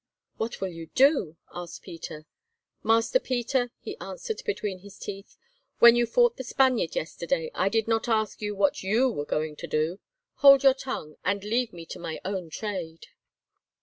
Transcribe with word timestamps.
"What 0.37 0.59
will 0.59 0.69
you 0.71 0.87
do?" 0.95 1.37
asked 1.53 1.83
Peter. 1.83 2.25
"Master 2.81 3.19
Peter," 3.19 3.69
he 3.77 3.99
answered 3.99 4.41
between 4.47 4.79
his 4.79 4.97
teeth, 4.97 5.37
"when 5.77 5.95
you 5.95 6.07
fought 6.07 6.37
the 6.37 6.43
Spaniard 6.43 6.95
yesterday 6.95 7.51
I 7.53 7.69
did 7.69 7.87
not 7.87 8.07
ask 8.07 8.41
you 8.41 8.55
what 8.55 8.81
you 8.81 9.11
were 9.11 9.25
going 9.25 9.55
to 9.57 9.67
do. 9.67 9.99
Hold 10.37 10.63
your 10.63 10.73
tongue, 10.73 11.17
and 11.23 11.43
leave 11.43 11.71
me 11.71 11.85
to 11.85 11.99
my 11.99 12.19
own 12.25 12.49
trade." 12.49 13.09